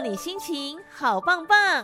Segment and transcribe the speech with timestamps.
[0.00, 1.82] 你心情好棒棒。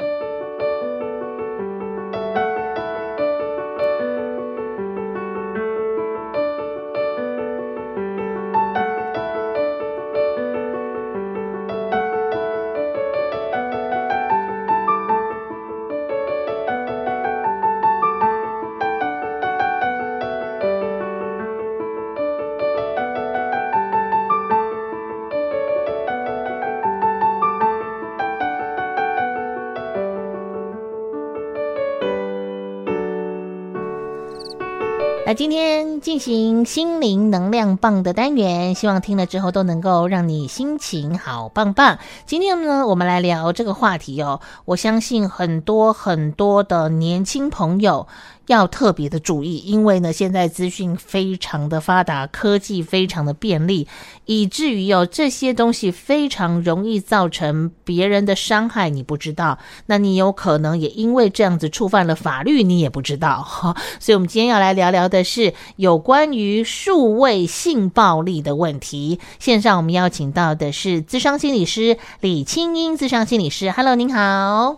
[35.26, 41.98] 那今天进行心灵能量棒的单元，希望听了之后都能够让你心情好棒棒。
[42.26, 44.40] 今天呢，我们来聊这个话题哦。
[44.66, 48.06] 我相信很多很多的年轻朋友。
[48.46, 53.86] 要特别的注意，因为呢，现在资讯非常的发达，科技非常的便利，
[54.24, 63.46] 以至于有这些东西非常容易造成别人的伤害，你不知道，那你有可能也因为这样子触犯了法律，你也不知道。
[63.98, 69.18] 所以，我们今天要来聊聊的是有关于数位性暴力的问题。
[69.38, 74.76] 线上我们邀请到的是资商心理师李青英，资商心理师，Hello，您好，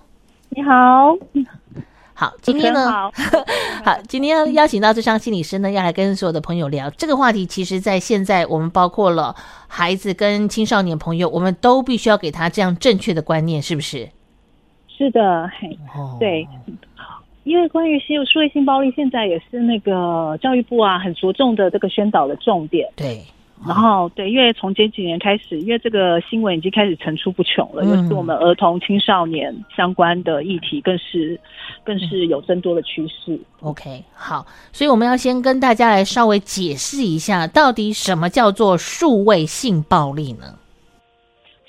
[0.50, 1.19] 你好。
[2.20, 3.12] 好，今天呢，好，
[3.86, 7.47] 好，今天要邀请到这商心理师呢，要来跟所有的朋友聊这个话题。
[7.47, 9.33] 其实，在现在，我们包括了
[9.69, 14.08] 孩子跟青少年朋友，我们都必须要给他这样正确的观念，是不是？
[14.88, 15.78] 是的，嘿，
[16.19, 16.48] 对，
[17.44, 22.91] 因为关于性数位性暴力，现在也是那个教育部啊很着重的这个宣导的重点。
[22.97, 23.22] 对。
[23.66, 31.38] 然后，对，因为从前几年开始，因为这个新闻已经开始层出不穷了，尤其是我们儿童、青少年相关的议题，更是
[31.84, 33.38] 更是有增多的趋势。
[33.60, 40.57] OK，好，所以我们要先跟大家来稍微解释一下，到底什么叫做数位性暴力呢？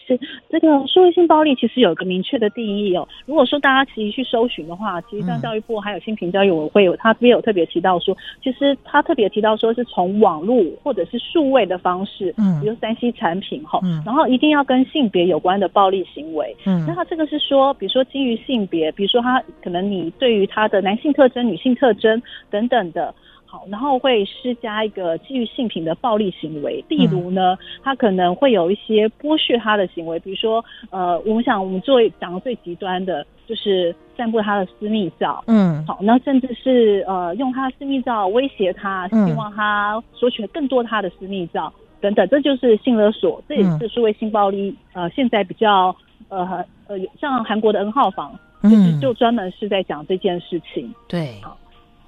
[0.10, 3.08] 是这个数位性暴力其实有一个明确的定义哦。
[3.28, 23.14] 如果说大家其实去搜寻的话，其实像教育部还有性平教育委员会有，他没有特别提到说，其实他特别提到说是从网络或者是数位的方式，嗯，比如三 C 产品哈，嗯，然后一定要跟性别有关的暴力行为，嗯，那他这个是说，比如说基于性别，比如说他可能你对于他的男性特征、女性特征等等的。
[23.52, 45.96] 好，然后会施加一个基于性平的暴力行为，例如呢，他可能会有一些剥削他的行为，比如说，呃，我们想我们最讲的最极端的就是散布他的私密照，嗯，好，那甚至是呃用他的私密照威胁他，希望他索取更多他的私密照等等，这就是性勒索，这也是数位性暴力，呃，现在比较
[46.28, 51.34] 呃呃像韩国的 N 号房，就是就专门是在讲这件事情，对。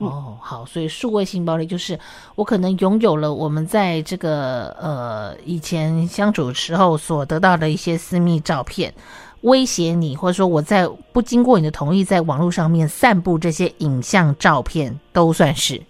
[0.07, 1.99] 哦，好，所以数位性暴力就是
[2.35, 8.93] 我可能拥有了我们在这个呃以前相处时候所得到的一些私密照片，
[9.41, 15.81] 威胁你，或者说我在不经过你的同意，在网络上面散布这些影像照片，都算是。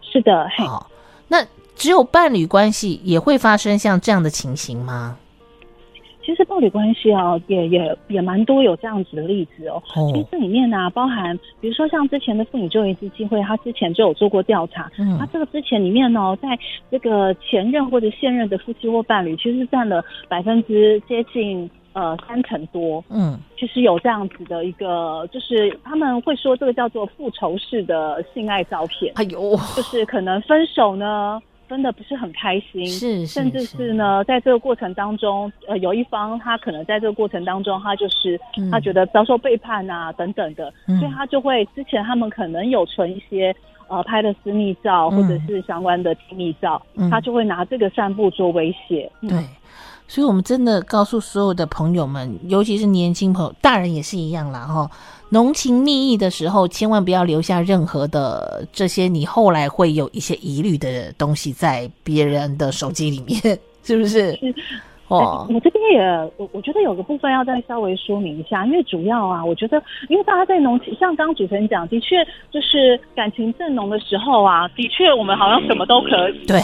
[0.00, 0.86] 是的，好，哦，
[1.28, 1.46] 那
[1.76, 5.16] 只有伴侣关系也会发生像这样的情形吗？
[6.24, 9.82] 其实暴力关系啊，也也也蛮多有这样子的例子哦。
[10.12, 14.90] 其实这里面呢、啊，包含比如说像之前的妇女就业基金会，他之前就有做过调查。
[14.98, 16.56] 嗯，他这个之前里面呢、哦，在
[16.90, 23.02] 这个前任或者现任的夫妻或伴侣，其实占了百分之接近呃三成多。
[23.10, 29.12] 嗯，其实有这样子的一个，就是他们会说这个叫做复仇式的性爱照片。
[29.16, 31.42] 哎呦，就是可能分手呢。
[31.72, 43.56] 真的不是很开心，是，甚至是呢，在这个过程当中，呃，有一方他可能在这个过程当中，他就是、嗯、他觉得遭受背叛啊等等的，嗯、所以他就会之前他们可能有存一些
[43.88, 49.10] 呃拍的私密照或者是相关的亲密照，嗯、他就会拿这个散布做威胁。
[49.22, 49.38] 嗯、对，
[50.12, 54.86] 所以我们真的告诉所有的朋友们，尤其是年轻朋友，大人也是一样啦哈。
[55.30, 64.32] 浓情蜜意的时候，千万不要留下任何的这些你后来会有一些疑虑的东西在别人的手机里面，是不是？
[64.32, 64.54] 是
[65.08, 76.44] 哦，我这边也我我觉得有个部分要再稍微说明一下，因为主要啊，我觉得因为大家在浓情，像刚刚主持人讲，的确就是感情正浓的时候啊，的确我们好像什么都可以。
[76.44, 76.60] 对。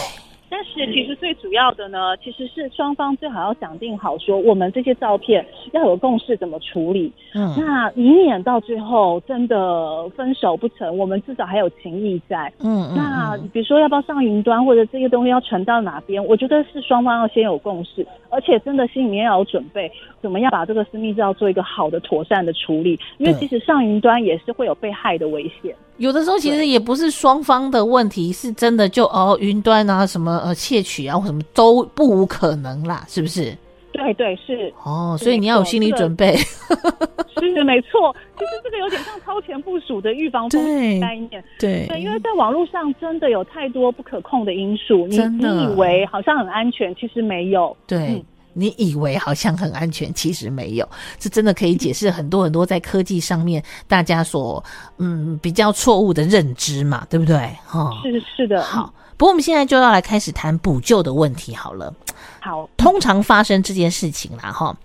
[0.50, 7.12] 但是其实最主要的呢，其实是双方最好要讲定好，说我们这些照片要有共识怎么处理。
[7.34, 12.52] 嗯，那以免到最后真的分手不成，我们至少还有情谊在。
[12.60, 16.24] 嗯，那比如说要不要上云端，或者这些东西要传到哪边？
[16.24, 19.90] 我觉得是双方要先有共识，而且真的心里面要有准备，
[20.20, 22.98] 怎么样把这个私密照做一个好的、妥善的处理。
[23.18, 25.74] 因为其实上云端也是会有被害的危险。
[25.98, 33.56] 有的时候其实也不是双方的问题，是真的就哦云端啊什么呃窃取啊或什么都不无可能啦，是不是？
[33.90, 36.36] 对对是哦，所以你要有心理准备。
[37.40, 38.14] 是的，没错。
[38.38, 41.42] 其实这个有点像超前部署的预防风险概念。
[41.58, 47.76] 对对，因为在网络上真的有太多不可控的因素，你你以为好像很安全，其实没有。
[47.86, 47.98] 对。
[47.98, 54.62] 嗯你以为好像很安全， 其实没有，这真的可以解释很多很多在科技上面大家所
[54.98, 57.36] 嗯比较错误的认知嘛，对不对？
[57.66, 58.62] 哈，是是的。
[58.62, 61.94] 好，不过我们现在就要来开始谈补救的问题好了。
[62.40, 64.76] 好，通常发生这件事情啦，哈，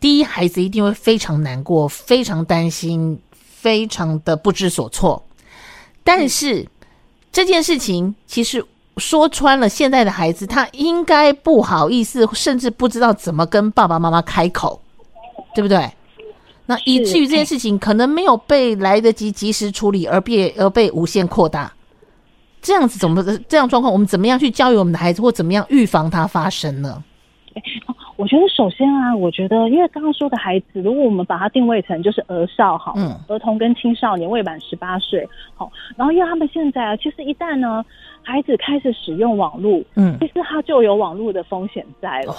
[0.00, 5.24] 第一，孩子一定会非常难过，非常担心，非常的不知所措。
[6.04, 6.66] 但是、嗯、
[7.30, 8.64] 这件事情其实。
[8.96, 14.80] 说穿了，现在的孩子他应该不好意思，甚至不知道怎么跟爸爸妈妈开口，
[15.54, 15.90] 对不对？
[16.66, 21.72] 那以至于这件事情可能没有被来得及及时处理，而被而被无限扩大。
[22.60, 23.92] 这样子怎么这样状况？
[23.92, 27.02] 我们怎么样去教育我们的孩子，或怎么样预防它发生呢？
[28.16, 37.84] 我觉得首先啊，我觉得因为刚刚说的孩子，如果我们把它定位成就是儿少好，嗯，儿童跟青少年未满十八岁，好，然后因为他们现在啊，其实一旦呢，
[38.22, 42.34] 孩子开始使用网络，嗯，其实他就有网络的风险在了。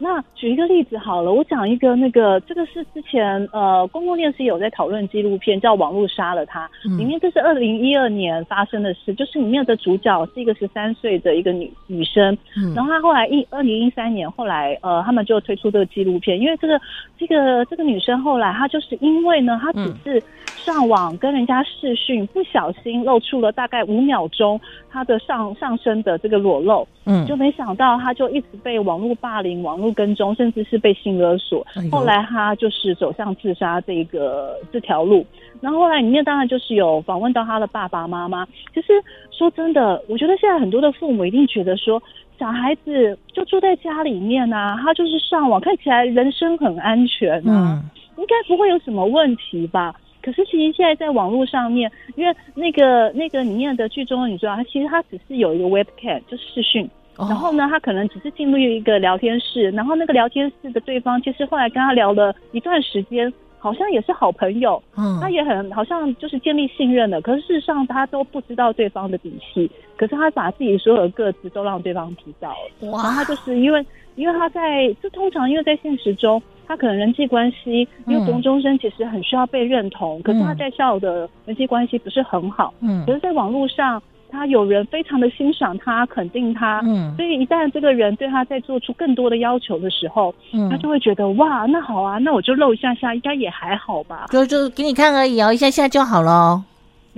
[0.00, 16.80] 那举一个例子好了，我讲一个那个，这个是之前呃公共电视有在讨论纪录片，叫《网络杀了他》，嗯，里面这是二零一二年发生的事，就是里面的主角是一个十三岁的一个女女生，嗯，然后她后来一二零一三年后来呃他们就推出这个纪录片，因为这个
[17.18, 29.87] 这个这个女生后来她就是因为呢，她只是上网跟人家视讯，不小心露出了大概五秒钟她的上上身的这个裸露，嗯，就没想到她就一直被网络霸凌，网络。
[29.92, 35.24] 跟踪，甚至是被性勒索，后来他就是走向自杀这个这条路。
[35.60, 38.46] 然后后来里面当然就是有访问到他的爸爸妈妈。
[38.72, 38.92] 其实
[39.30, 42.00] 说真的，我觉得现在很多的父母一定觉得说，
[42.38, 47.82] 小孩子就住在家里面啊，他就是上网，看起来人生很安全啊，
[48.16, 49.94] 应该不会有什么问题吧？
[50.20, 56.88] 可是其实现在在网络上面，因为那个那个里面的剧中的女主角，她其实她只是有一个 webcam，就是视讯。
[57.18, 67.20] 然后呢，他可能只是进入一个聊天室，然后那个聊天室的对方，其实后来跟他聊了一段时间，好像也是好朋友，嗯，他也很好像就是建立信任的。
[67.20, 72.90] 可是事实上，他都不知道对方的底细，可是他把自己所有的个资都让对方知道了。
[72.90, 73.02] 哇！
[73.02, 73.84] 然后他就是因为，
[74.14, 84.00] 因为他在就通常因为在现实中，他可能人际关系，因为国中生其实很需要被认同，嗯，可是他在校的人际关系不是很好，嗯，可是在网络上。
[84.30, 96.62] 他有人非常的欣赏他，肯定他，嗯，所以一旦这个人对他在做出更多的要求的时候，嗯，他就会觉得哇，那好啊，那我就露一下下，应该也还好吧，就就给你看而已哦，一下下就好了。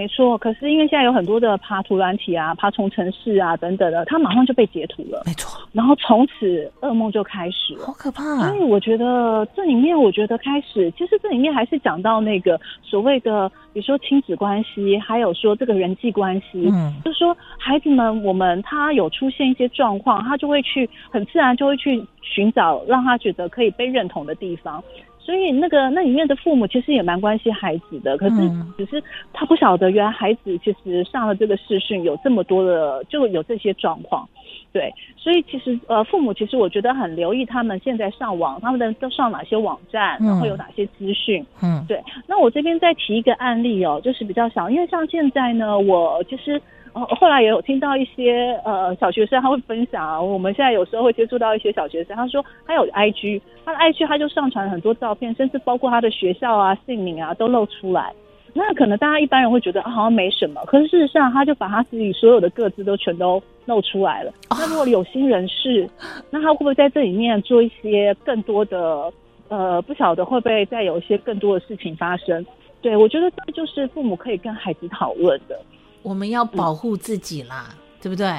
[0.01, 5.23] 没错，可是因为现在有很多的爬图软体啊、爬虫城市啊等等的，他马上就被截图了。
[5.27, 8.49] 没错，然后从此噩梦就开始了，好可怕啊！
[8.49, 24.83] 所以我觉得这里面，我觉得开始，其实这里面还是讲到那个所谓的，比如说亲子关系，还有说这个人际关系，嗯，就是说孩子们，我们他有出现一些状况，他就会去很自然就会去寻找让他觉得可以被认同的地方。
[25.23, 28.37] 所以那个那里面的父母其实也蛮关心孩子的，可是
[28.77, 29.03] 只是
[29.33, 34.29] 他不晓得原来孩子其实上了这个视讯有这么多的就有这些状况，
[34.73, 42.03] 对，所以其实呃父母其实我觉得很留意他们现在上网，他们的都上哪些网站，然后有哪些资讯，嗯，对。
[42.27, 46.57] 那我这边再提一个案例哦，就是比较小，因为像现在呢，我其实。
[46.57, 46.61] 哦，
[46.93, 58.13] 后后来也有听到一些呃小学生他会分享啊，我们现在有时候会接触到一些小学生，他说他有 IG，他的 IG 他就上传很多照片，甚至包括他的学校啊、姓名啊都露出来。
[58.53, 64.33] 那可能大家一般人会觉得好像没什么，可是事实上他就把他自己所有的各自都全都露出来了。
[64.51, 65.89] 那如果有心人士，
[66.31, 69.13] 那他会不会在这里面做一些更多的
[69.49, 72.45] 呃不晓得会不会再有一些更多的事情发生？
[72.83, 75.57] 对，我觉得这就是父母可以跟孩子讨论的。
[76.03, 78.33] 我们要保护自己啦，嗯、对不对？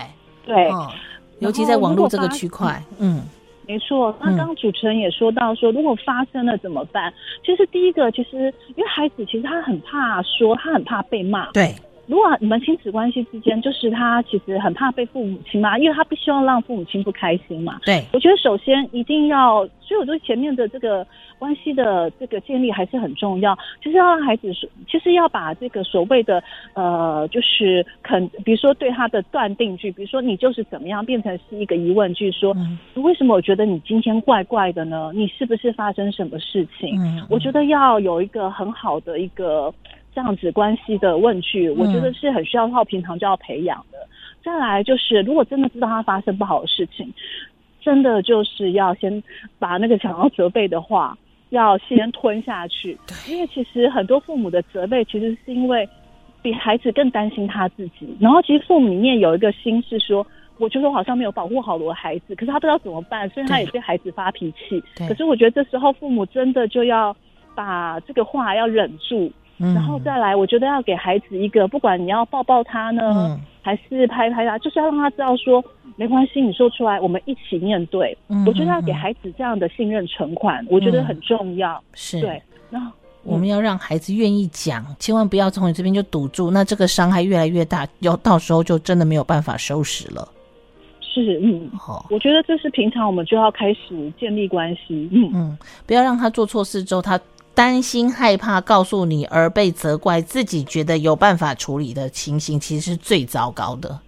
[0.45, 0.91] 对、哦，
[1.39, 3.21] 尤其在网络这个区块，嗯，
[3.67, 4.15] 没错。
[4.19, 7.13] 那刚刚主持人也说到说，如果发生了怎么办？
[7.45, 11.51] 其实第一个，其实因为孩子其实他很怕说，他很怕被骂。
[11.51, 11.75] 对。
[12.11, 17.79] 如果你们亲子关系之间，就是他其实很怕被父母亲骂，因为他不希望让父母亲不开心嘛。
[17.85, 21.07] 对，我觉得首先一定要，所以我觉得前面的这个
[21.39, 35.13] 关系的这个建立还是很重要，就是要让孩子说，其实要把这个所谓的呃，就是肯，比如说对他的断定句，比如说你就是怎么样，变成是一个疑问句，说、嗯、为什么我觉得你今天怪怪的呢？
[35.15, 36.99] 你是不是发生什么事情？
[36.99, 39.73] 嗯嗯、我觉得要有一个很好的一个。
[40.13, 43.97] 这样子关系的问句，我觉得是很需要靠平常就要培养的。
[44.43, 47.13] 再来就是，如果真的知道他发生不好的事情，
[47.79, 49.23] 真的就是要先
[49.59, 51.17] 把那个想要责备的话，
[51.49, 52.97] 要先吞下去。
[53.29, 55.87] 因为其实很多父母的责备，其实是因为
[56.41, 58.17] 比孩子更担心他自己。
[58.19, 60.25] 然后其实父母里面有一个心是说，
[60.57, 64.83] 我觉得我好像没有保护好我的孩子，可是他不知道怎么办，所以他也对孩子发脾气。
[65.07, 67.15] 可是我觉得这时候父母真的就要
[67.55, 69.31] 把这个话要忍住。
[69.61, 75.63] 然后再来，我觉得要给孩子一个，不管你要抱抱他呢，嗯、还是拍拍他，就是要让他知道说，
[75.95, 78.17] 没关系，你说出来，我们一起面对。
[78.29, 81.79] 嗯、我觉得要给孩子这样的信任存款，嗯、我觉得很重要。
[81.93, 82.41] 是对，
[82.71, 82.91] 然后
[83.23, 90.27] 我们要让孩子愿意讲，嗯、千万不要从你这边就堵住，那这个伤害越来越大，要到时候就真的没有办法收拾了。
[91.01, 95.07] 是，嗯，好，我觉得这是平常我们就要开始建立关系。
[95.11, 97.19] 嗯嗯，不要让他做错事之后他。
[97.53, 103.99] 担心害怕告诉你而被责怪，自己觉得有办法处理的情形，其实是最糟糕的。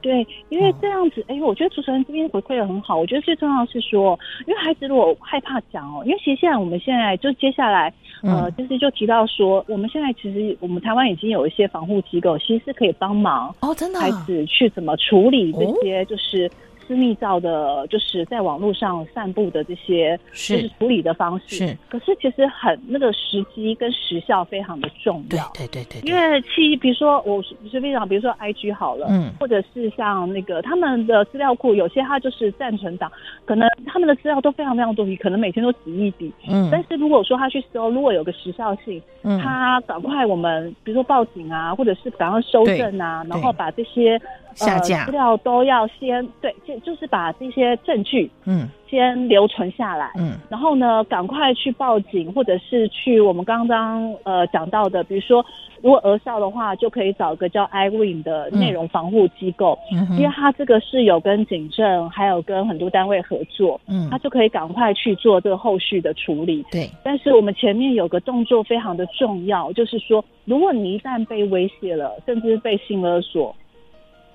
[0.00, 2.96] 对，因为这样子，哎、嗯，我觉得主持人这边回馈的很好。
[2.96, 7.90] 我觉得最重要的是说，因为孩子如果害怕讲哦，因为其实现在我们现在就接下来，
[8.22, 16.50] 呃，就是就提到说，我们现在其实我们台湾已经有一些防护机构，其实是可以帮忙哦，真的孩子去怎么处理这些，就是。
[16.86, 21.56] 私密照的，就是在网络上散布的这些，就是处理的方式。
[21.56, 25.50] 是，可是其实很那个时机跟时效非常的重要。
[25.54, 26.10] 对对对对。
[26.10, 33.10] 因为其比如说我是非常，比如说 IG 好了，嗯，或者是像那个他们的资料库，有些它就是暂存档，
[33.44, 36.32] 可能他们的资料都非常非常多笔，可能每天都几亿笔。
[36.48, 36.68] 嗯。
[36.70, 44.20] 但是如果说他去搜，如果有个时效性，嗯，他赶快我们比如说报警啊，或者是赶快收证啊，然后把这些。
[44.54, 48.68] 下架资料都要先对，就就是把这些证据嗯。
[48.86, 55.44] 先留存下来嗯，然后呢赶快去报警，或者是去我们刚刚呃讲到的，比如说
[55.82, 66.64] 如果儿少的话，就可以找个叫 iReam 的内容防护机构，嗯，因为他这个是有跟警政还有跟很多单位合作，嗯，他就可以赶快去做这个后续的处理。
[66.70, 73.52] 对，但是我们前面有个动作非常的重要，就是说如果你一旦被威胁了，甚至被性勒索。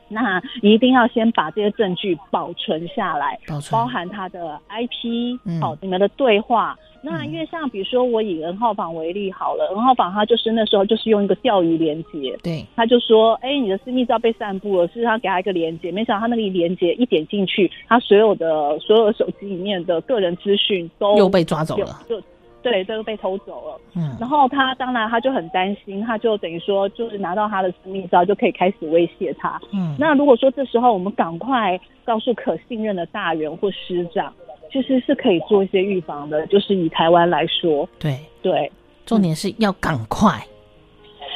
[0.09, 3.71] 那一定要先把这些证据保存下来，保存。
[3.71, 6.77] 包含他的 IP，好、嗯，你们的对话。
[7.01, 22.21] 那因为像比如说我以 N 号房为例好了，N、嗯、号房他就是那时候就是用一个钓鱼连接，对，他就说，哎、欸，你的私密照被散布了，是他给他一个连接，没想到他那个连接一点进去，他所有的所有的手机里面的个人资讯都又被抓走了，就。
[22.61, 23.81] 对，这个被偷走了。
[23.95, 29.59] 嗯，然后他当然他就很担心，他就等于说就是拿到他的私密照就可以开始威胁他。
[29.71, 34.33] 嗯，那如果说这时候我们赶快告诉可信任的大人或师长，
[34.71, 36.45] 其实是可以做一些预防的。
[36.47, 38.71] 就是以台湾来说，对对，
[39.05, 40.31] 重点是要赶快。
[40.33, 40.58] 嗯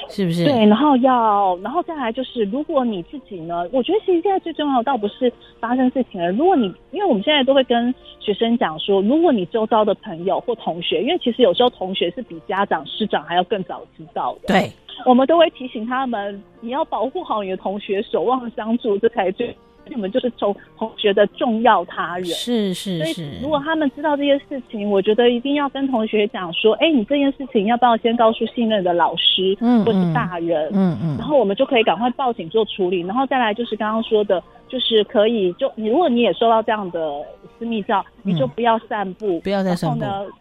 [0.09, 0.45] 是不是？
[0.45, 6.31] 对，然后要，然后再来就是，如果你自己呢，我觉得其实现在最重要的倒不是发生事情了。
[6.31, 14.71] 如果你，因为我们现在都会跟学生讲说，如果你周遭的朋友或同学，因为其实有时候同学是比家长、师长还要更早知道的，对，
[15.05, 19.55] 我们都会提醒他们，你要保护好你的同学，守望相助，这才最。
[19.87, 23.13] 你们就是从同学的重要他人，是是是。
[23.13, 37.21] 所以如果他们知道这些事情，我觉得一定要跟同学讲说，哎，你这件事情要不要先告诉信任的老师，嗯，或是大人，嗯嗯，然后我们就可以赶快报警做处理，然后再来就是刚刚说的，就是可以就你如果你也收到这样的
[37.57, 39.99] 私密照，你就不要散布，不要再散布。
[39.99, 40.31] 然后呢，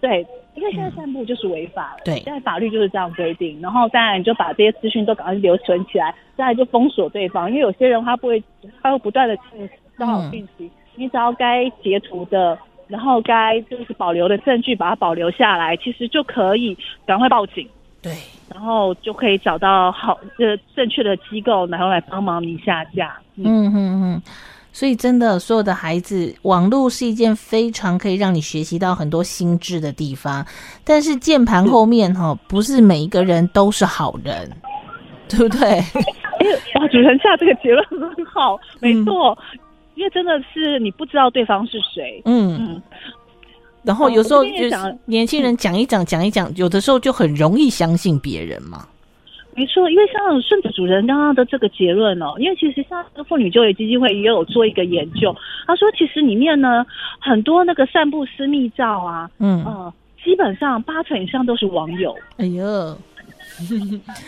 [0.00, 0.26] 对。
[0.60, 3.58] 因为现在散步就是违法了，嗯，对，现在法律就是这样规定。
[3.62, 7.48] 然后当然你就把这些资讯都赶快留存起来，再来就封锁对方。
[7.48, 8.42] 因为有些人他不会，
[8.82, 9.42] 他会不断的去
[9.96, 10.70] 骚扰讯息。
[10.96, 16.76] 你只要该截图的，然后该就是保留的证据，把它保留下来，其实就可以
[17.06, 17.66] 赶快报警。
[18.02, 18.12] 对，
[18.52, 23.18] 然后就可以找到好呃正确的机构，然后来帮忙你下架。
[23.36, 24.14] 嗯嗯嗯。
[24.14, 24.22] 嗯
[24.72, 30.46] 所以，真的，所有的孩子，网络是一件非常可以让你学习到很多心智的地方。
[30.84, 34.50] 但是，键盘后面哈，不是每一个人都是好人，
[35.28, 35.78] 对不对？
[36.74, 39.36] 哇，主持人下这个结论很好，没错。
[39.52, 39.58] 嗯、
[39.96, 42.22] 因为真的是你不知道对方是谁。
[42.24, 42.82] 嗯嗯。
[43.82, 48.86] 然后有时候就是年轻人讲一讲，讲一讲，有的时候就很容易相信别人嘛。
[49.56, 55.34] 没错，因为像顺子主人刚刚的这个结论哦，因为其实像妇女就业基金会也有做一个研究，
[55.66, 56.86] 他说其实里面呢
[57.18, 59.92] 很多那个散布私密照啊，嗯呃，
[60.24, 62.16] 基本上八成以上都是网友。
[62.38, 62.96] 哎呦，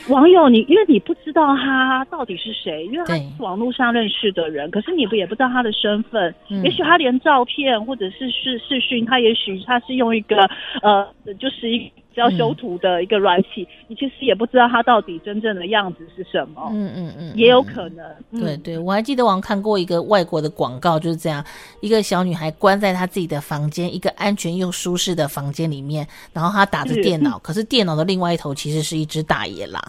[0.09, 10.37] 网友你因为你不知道他到底是谁，因为他是网络上认识的人，可是你不也不知道他的身份，嗯、也许他连照片或者是视视讯，他也许他是用一个
[10.83, 11.07] 呃，
[11.38, 11.91] 就是一。
[12.14, 16.69] 只要修图的一个软体，嗯、你其实也不知道它到底真正的样子是什么。
[16.73, 18.04] 嗯嗯嗯，也有可能。
[18.31, 21.45] 嗯、对对，我还记得我看过一个外国的广告，就是这样，
[21.81, 29.83] 一个小女孩关在她自己的房间，一个安全又舒适的房间里面，然后她打着电脑，是可是电脑的另外一头其实是一只大野狼。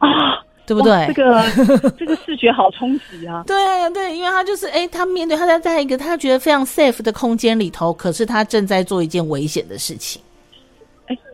[0.00, 0.42] 啊。
[0.66, 1.06] 对不对？
[1.06, 1.44] 这个
[1.96, 3.44] 这个视觉好冲击啊！
[3.46, 3.54] 对
[3.94, 10.20] 对，因为他就是哎，他面对他在在一个他觉得非常 safe 的空间里头，可是他正在做一件危险的事情。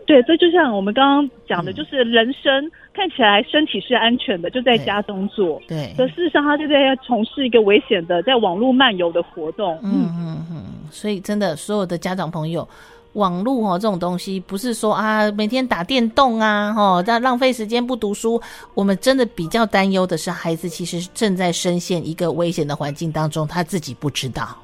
[0.02, 9.78] 哎，对，这就像我们刚刚讲的，就是人生、嗯、看起来身体是安全的，就在家中做，对，可事实上他就在从事一个危险的在网络漫游的活动。
[9.82, 12.68] 嗯嗯嗯，所以真的，所有的家长朋友。
[13.14, 18.40] 网络哦，这种东西不是说啊，每天打电动啊，哦，在浪费时间不读书。
[18.72, 24.56] 我们真的比较担忧的是，孩子其实正在深陷一个危险的环境当中，他自己不知道。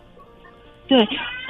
[0.86, 1.06] 对，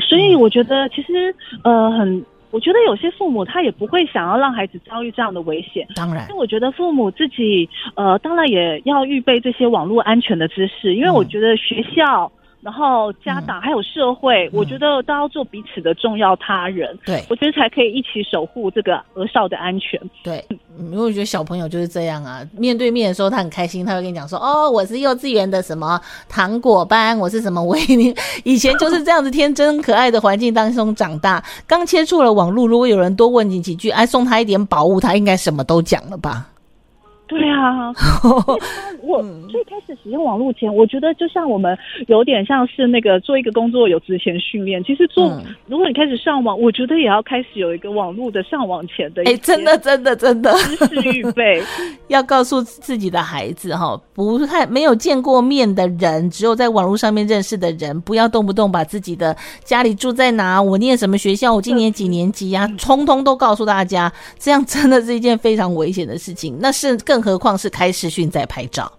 [0.08, 5.86] 所以我觉得其实呃，很，我觉得有些父母他也不会想要让孩子遭遇这样的危险。
[5.94, 12.30] 当然，因为我觉得父母自己呃，当然也要预备这些网络安全的知识，因为我觉得学校。
[12.60, 16.98] 然后家长还有社会，嗯、我觉得都要做彼此的重要他人。
[17.06, 20.00] 对，我觉得才可以一起守护这个儿少的安全。
[20.24, 20.44] 对，
[20.78, 36.48] 因为我觉得小朋友就是这样啊，面对面的时候他很开心，他会跟你讲说：“哦，我是幼稚园的什么糖果班，我是什么维尼。”以前就是这样子天真可爱的环境当中长大，刚接触了网络，如果有人多问你几句，哎，送他一点宝物，他应该什么都讲了吧？
[37.30, 37.92] 对啊，
[39.02, 44.82] 我最开始使用网络前，我觉得就像我们有点像是那个做一个工作有职前训练。
[44.82, 51.62] 其实做，嗯、如果你开始上网，我觉得也要开始有一个网络的上网前的，哎，真的真的真的知识预备，
[52.08, 66.56] 要告诉自己的孩子哈，不太没有见过面的人，只有在网络上面认识的人，不要动不动把自己的家里住在哪，我念什么学校，我今年几年级呀，啊，通通都告诉大家，这样真的是一件非常危险的事情。
[66.58, 67.17] 那是更。
[67.18, 68.90] 更何况是开视讯在拍照，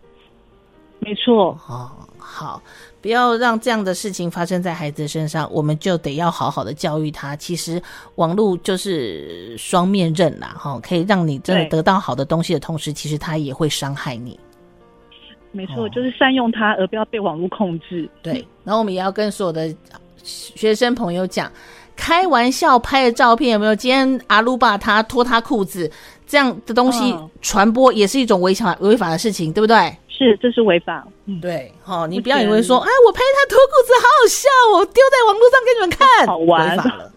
[1.00, 1.58] 没错。
[1.70, 2.62] 哦，好，
[3.02, 7.34] 不要让这样的事情发生在孩子身上，我们就得要好好的教育他。
[7.34, 7.82] 其实
[8.16, 14.38] 网络就是双面刃啦，哈，可以让你真的得到好的东西的同时，其实它也会伤害你。
[15.54, 18.10] 没错，就是善用它，而不要被网络控制。
[18.22, 19.74] 对，然后我们也要跟所有的
[20.22, 21.50] 学生朋友讲，
[21.96, 23.74] 开玩笑拍的照片有没有？
[23.74, 25.90] 今天阿鲁巴他脱他裤子。
[26.30, 29.98] 这样的东西传播也是一种违法违法的事情，对不对？
[30.08, 31.04] 是，这是违法。
[31.26, 31.74] 嗯，对。
[31.82, 36.70] 好，你不要以为说，哎，我拍他脱裤子好好笑，哦丢在网络上给你们看，好玩。
[36.70, 37.12] 违法了。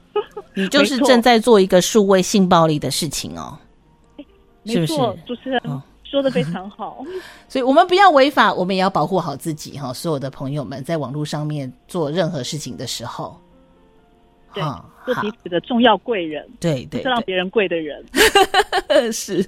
[0.56, 3.58] 你就是正在做一个数位性暴力的事情哦，
[4.64, 4.94] 是不是？
[5.26, 5.60] 主持人
[6.02, 7.04] 说的非常好。
[7.50, 9.92] 所以我们不要违法，我们也要保护好自己哈。
[9.92, 13.38] 所有的朋友们在网络上面做任何事情的时候，
[14.54, 14.64] 对。
[15.04, 18.04] 做彼此的重要贵人，对对，是让别人贵的人。
[19.12, 19.44] 是，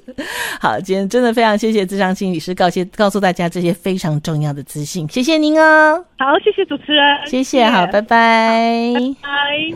[0.60, 6.04] 好，今天真的非常谢谢智商心理师告诫告诉大家这些非常重要的资讯，谢谢您哦。
[6.18, 9.72] 好，谢谢主持人，谢谢，好，拜拜，拜拜。